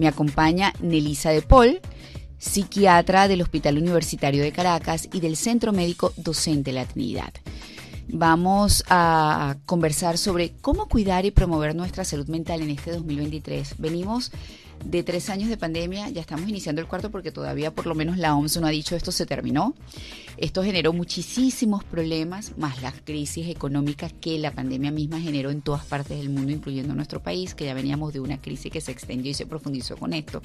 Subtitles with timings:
[0.00, 1.78] Me acompaña Nelisa de Paul,
[2.38, 7.34] psiquiatra del Hospital Universitario de Caracas y del Centro Médico Docente La Trinidad.
[8.12, 13.76] Vamos a conversar sobre cómo cuidar y promover nuestra salud mental en este 2023.
[13.78, 14.32] Venimos
[14.84, 18.16] de tres años de pandemia, ya estamos iniciando el cuarto porque todavía por lo menos
[18.16, 19.74] la OMS no ha dicho esto se terminó.
[20.38, 25.84] Esto generó muchísimos problemas, más las crisis económicas que la pandemia misma generó en todas
[25.84, 29.30] partes del mundo, incluyendo nuestro país, que ya veníamos de una crisis que se extendió
[29.30, 30.42] y se profundizó con esto.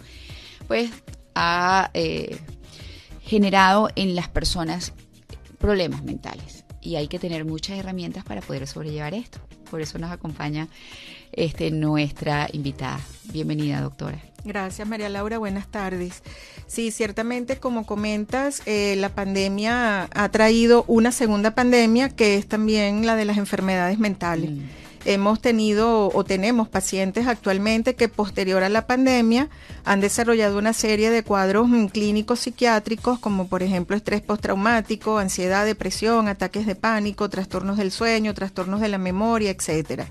[0.68, 0.92] Pues
[1.34, 2.38] ha eh,
[3.22, 4.94] generado en las personas
[5.58, 9.40] problemas mentales y hay que tener muchas herramientas para poder sobrellevar esto.
[9.70, 10.68] Por eso nos acompaña
[11.32, 13.00] este, nuestra invitada.
[13.32, 14.22] Bienvenida, doctora.
[14.46, 15.40] Gracias, María Laura.
[15.40, 16.22] Buenas tardes.
[16.68, 23.06] Sí, ciertamente, como comentas, eh, la pandemia ha traído una segunda pandemia que es también
[23.06, 24.52] la de las enfermedades mentales.
[24.52, 24.85] Mm.
[25.06, 29.50] Hemos tenido o tenemos pacientes actualmente que posterior a la pandemia
[29.84, 35.64] han desarrollado una serie de cuadros mm, clínicos psiquiátricos como por ejemplo estrés postraumático, ansiedad,
[35.64, 40.08] depresión, ataques de pánico, trastornos del sueño, trastornos de la memoria, etcétera.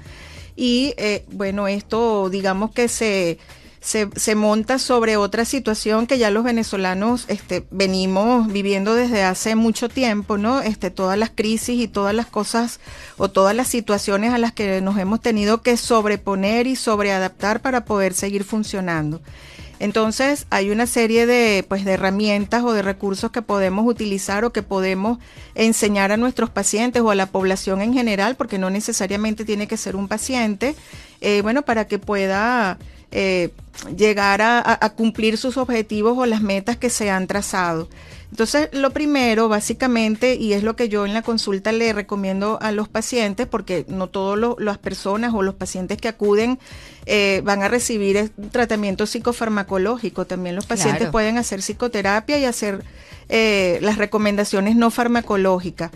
[0.55, 3.38] Y eh, bueno, esto digamos que se
[3.84, 9.56] se, se, monta sobre otra situación que ya los venezolanos este, venimos viviendo desde hace
[9.56, 10.62] mucho tiempo, ¿no?
[10.62, 12.80] Este, todas las crisis y todas las cosas
[13.18, 17.84] o todas las situaciones a las que nos hemos tenido que sobreponer y sobreadaptar para
[17.84, 19.20] poder seguir funcionando.
[19.80, 24.52] Entonces hay una serie de, pues, de herramientas o de recursos que podemos utilizar o
[24.52, 25.18] que podemos
[25.55, 29.77] enseñar a nuestros pacientes o a la población en general, porque no necesariamente tiene que
[29.77, 30.74] ser un paciente,
[31.20, 32.78] eh, bueno, para que pueda
[33.16, 33.50] eh,
[33.96, 37.88] llegar a, cumplir sus objetivos o las metas que se han trazado.
[38.32, 42.72] Entonces, lo primero, básicamente, y es lo que yo en la consulta le recomiendo a
[42.72, 46.58] los pacientes, porque no todas las personas o los pacientes que acuden
[47.06, 50.24] eh, van a recibir tratamiento psicofarmacológico.
[50.24, 52.82] También los pacientes pueden hacer psicoterapia y hacer
[53.28, 55.92] eh, las recomendaciones no farmacológicas.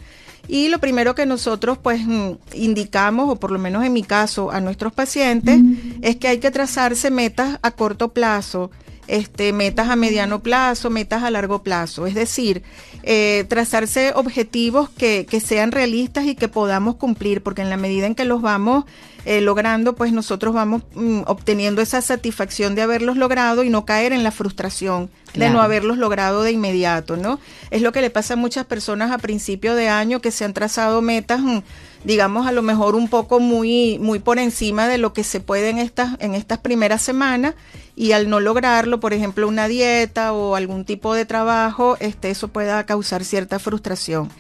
[0.49, 4.51] Y lo primero que nosotros pues mm, indicamos, o por lo menos en mi caso,
[4.51, 5.61] a nuestros pacientes,
[6.01, 8.71] es que hay que trazarse metas a corto plazo,
[9.09, 12.07] este, metas a mediano plazo, metas a largo plazo.
[12.07, 12.63] Es decir,
[13.03, 18.07] eh, trazarse objetivos que, que, sean realistas y que podamos cumplir, porque en la medida
[18.07, 18.85] en que los vamos
[19.25, 24.13] eh, logrando, pues nosotros vamos mm, obteniendo esa satisfacción de haberlos logrado y no caer
[24.13, 27.39] en la frustración de no haberlos logrado de inmediato, ¿no?
[27.71, 30.55] Es lo que le pasa a muchas personas a principio de año que se han
[30.55, 31.59] trazado metas, mm,
[32.05, 35.69] digamos, a lo mejor un poco muy, muy por encima de lo que se puede
[35.69, 37.55] en estas, en estas primeras semanas
[37.99, 42.47] y al no lograrlo, por ejemplo, una dieta o algún tipo de trabajo, este, eso
[42.47, 44.31] pueda causar cierta frustración.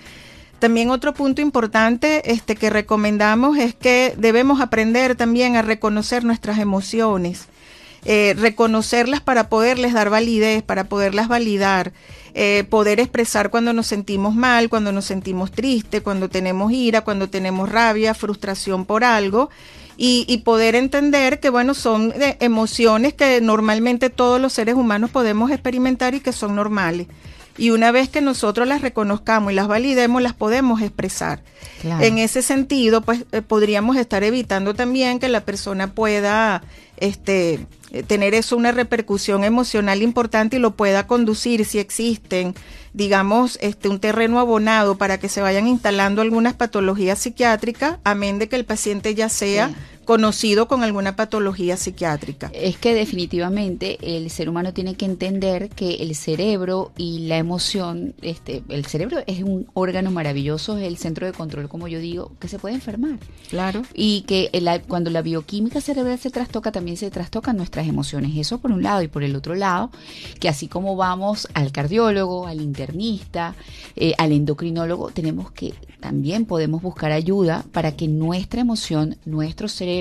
[0.60, 6.60] También otro punto importante este, que recomendamos es que debemos aprender también a reconocer nuestras
[6.60, 7.46] emociones,
[8.04, 11.92] eh, reconocerlas para poderles dar validez, para poderlas validar,
[12.34, 17.28] eh, poder expresar cuando nos sentimos mal, cuando nos sentimos tristes, cuando tenemos ira, cuando
[17.28, 19.50] tenemos rabia, frustración por algo.
[20.00, 25.10] Y, y, poder entender que, bueno, son eh, emociones que normalmente todos los seres humanos
[25.10, 27.08] podemos experimentar y que son normales
[27.58, 31.42] y una vez que nosotros las reconozcamos y las validemos, las podemos expresar.
[31.82, 36.62] En ese sentido, pues eh, podríamos estar evitando también que la persona pueda
[36.96, 37.66] este,
[38.06, 42.54] tener eso una repercusión emocional importante y lo pueda conducir si existen,
[42.92, 48.48] digamos, este, un terreno abonado para que se vayan instalando algunas patologías psiquiátricas, amén de
[48.48, 49.70] que el paciente ya sea
[50.08, 52.50] conocido con alguna patología psiquiátrica.
[52.54, 58.14] Es que definitivamente el ser humano tiene que entender que el cerebro y la emoción,
[58.22, 62.32] este, el cerebro es un órgano maravilloso, es el centro de control, como yo digo,
[62.40, 63.18] que se puede enfermar.
[63.50, 63.82] Claro.
[63.92, 64.50] Y que
[64.88, 68.34] cuando la bioquímica cerebral se trastoca, también se trastocan nuestras emociones.
[68.34, 69.90] Eso por un lado y por el otro lado,
[70.40, 73.54] que así como vamos al cardiólogo, al internista,
[73.94, 79.97] eh, al endocrinólogo, tenemos que también podemos buscar ayuda para que nuestra emoción, nuestro cerebro,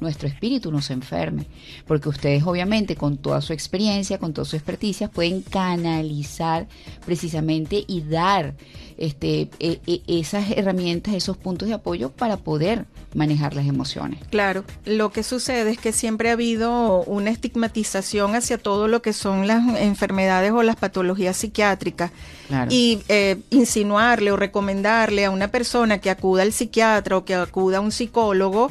[0.00, 1.46] nuestro espíritu no se enferme.
[1.86, 6.66] Porque ustedes obviamente con toda su experiencia, con toda su experticia, pueden canalizar
[7.04, 8.54] precisamente y dar
[8.98, 14.20] este, e, e, esas herramientas, esos puntos de apoyo para poder manejar las emociones.
[14.30, 19.12] Claro, lo que sucede es que siempre ha habido una estigmatización hacia todo lo que
[19.12, 22.10] son las enfermedades o las patologías psiquiátricas.
[22.68, 27.78] Y eh, insinuarle o recomendarle a una persona que acuda al psiquiatra o que acuda
[27.78, 28.70] a un psicólogo,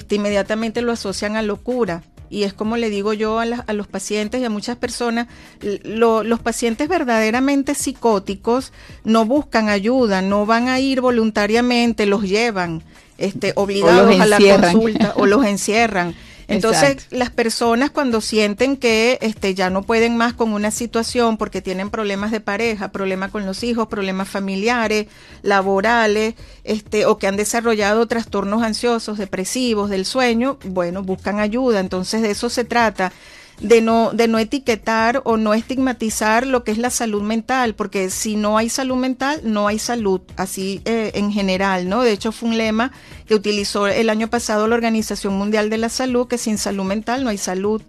[0.00, 4.40] este, inmediatamente lo asocian a locura y es como le digo yo a, los pacientes
[4.40, 5.26] y a muchas personas,
[5.60, 8.72] los pacientes verdaderamente psicóticos
[9.04, 12.82] no buscan ayuda, no van a ir voluntariamente, los llevan
[13.18, 16.14] este, obligados a la consulta o los encierran.
[16.50, 21.62] Entonces, las personas cuando sienten que este, ya no pueden más con una situación porque
[21.62, 25.06] tienen problemas de pareja, problemas con los hijos, problemas familiares,
[25.42, 31.80] laborales, este, o que han desarrollado trastornos ansiosos, depresivos, del sueño, bueno, buscan ayuda.
[31.80, 33.12] Entonces, de eso se trata
[33.60, 38.10] de no, de no etiquetar o no estigmatizar lo que es la salud mental, porque
[38.10, 42.02] si no hay salud mental, no hay salud, así eh, en general, ¿no?
[42.02, 42.92] De hecho, fue un lema
[43.26, 47.22] que utilizó el año pasado la Organización Mundial de la Salud, que sin salud mental
[47.22, 47.82] no hay salud.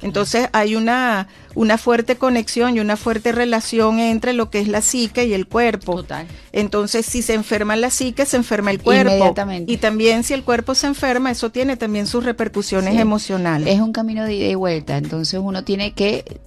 [0.00, 1.28] Entonces hay una,
[1.58, 5.48] una fuerte conexión y una fuerte relación entre lo que es la psique y el
[5.48, 5.96] cuerpo.
[5.96, 6.28] Total.
[6.52, 9.10] Entonces, si se enferma la psique, se enferma el cuerpo.
[9.10, 9.72] Inmediatamente.
[9.72, 13.74] Y también si el cuerpo se enferma, eso tiene también sus repercusiones emocionales.
[13.74, 14.98] Es un camino de ida y vuelta.
[14.98, 16.38] Entonces, uno tiene que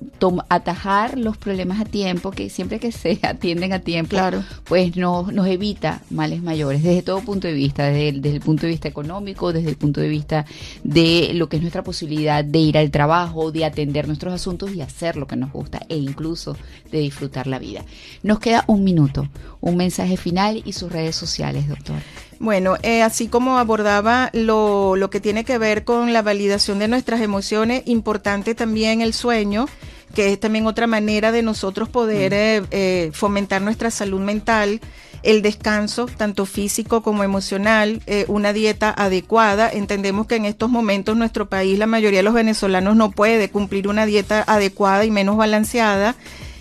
[0.48, 4.46] atajar los problemas a tiempo, que siempre que se atienden a tiempo, claro.
[4.64, 8.62] pues no, nos evita males mayores, desde todo punto de vista, desde desde el punto
[8.62, 10.46] de vista económico, desde el punto de vista
[10.84, 14.82] de lo que es nuestra posibilidad de ir al trabajo, de atender nuestros asuntos y
[15.02, 16.56] hacer lo que nos gusta e incluso
[16.92, 17.84] de disfrutar la vida.
[18.24, 19.28] Nos queda un minuto,
[19.60, 21.98] un mensaje final y sus redes sociales, doctor.
[22.40, 26.88] Bueno, eh, así como abordaba lo, lo que tiene que ver con la validación de
[26.88, 29.68] nuestras emociones, importante también el sueño
[30.16, 32.36] que es también otra manera de nosotros poder mm.
[32.36, 34.82] eh, eh, fomentar nuestra salud mental
[35.24, 39.70] el descanso, tanto físico como emocional, eh, una dieta adecuada.
[39.72, 43.88] Entendemos que en estos momentos nuestro país, la mayoría de los venezolanos no puede cumplir
[43.88, 46.16] una dieta adecuada y menos balanceada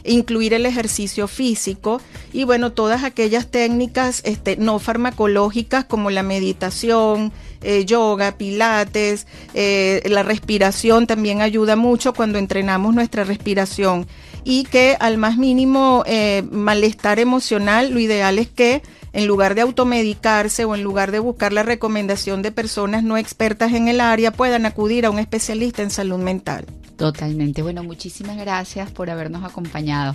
[0.04, 2.00] incluir el ejercicio físico
[2.32, 7.32] y bueno, todas aquellas técnicas este, no farmacológicas como la meditación,
[7.62, 14.06] eh, yoga, pilates, eh, la respiración también ayuda mucho cuando entrenamos nuestra respiración
[14.44, 18.82] y que al más mínimo eh, malestar emocional, lo ideal es que
[19.12, 23.74] en lugar de automedicarse o en lugar de buscar la recomendación de personas no expertas
[23.74, 26.64] en el área, puedan acudir a un especialista en salud mental.
[26.96, 27.62] Totalmente.
[27.62, 30.14] Bueno, muchísimas gracias por habernos acompañado.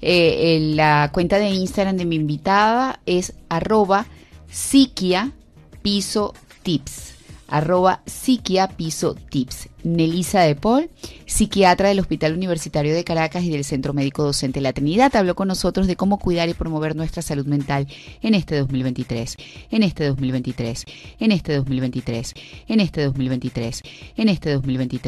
[0.00, 4.06] La cuenta de Instagram de mi invitada es arroba
[4.48, 5.32] psiquia
[5.82, 7.16] piso tips
[7.48, 9.68] arroba psiquia piso tips.
[9.86, 10.90] Nelisa de Paul,
[11.26, 15.46] psiquiatra del Hospital Universitario de Caracas y del Centro Médico Docente La Trinidad, habló con
[15.46, 17.86] nosotros de cómo cuidar y promover nuestra salud mental
[18.20, 19.36] en este 2023,
[19.70, 20.84] en este 2023,
[21.20, 22.34] en este 2023,
[22.68, 23.82] en este 2023,
[24.16, 25.02] en este 2023.